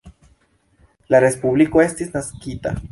[1.15, 2.79] La respubliko estis naskita.